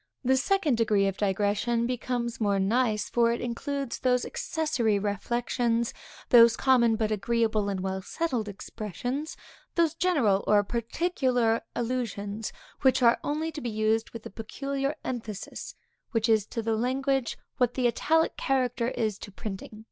The 0.23 0.35
second 0.35 0.77
degree 0.77 1.05
of 1.05 1.15
digression 1.15 1.85
becomes 1.85 2.41
more 2.41 2.57
nice, 2.57 3.07
for 3.07 3.31
it 3.31 3.39
includes 3.39 3.99
those 3.99 4.25
accessory 4.25 4.97
reflections, 4.97 5.93
those 6.29 6.57
common 6.57 6.95
but 6.95 7.11
agreeable 7.11 7.69
and 7.69 7.81
well 7.81 8.01
settled 8.01 8.49
expressions; 8.49 9.37
those 9.75 9.93
general 9.93 10.43
or 10.47 10.63
particular 10.63 11.61
allusions, 11.75 12.51
which 12.81 13.03
are 13.03 13.19
only 13.23 13.51
to 13.51 13.61
be 13.61 13.69
used 13.69 14.09
with 14.09 14.25
a 14.25 14.31
peculiar 14.31 14.95
emphasis, 15.03 15.75
which 16.13 16.27
is 16.27 16.47
to 16.47 16.63
language 16.63 17.37
what 17.57 17.75
the 17.75 17.85
italic 17.85 18.35
character 18.37 18.87
is 18.87 19.19
to 19.19 19.31
printing. 19.31 19.79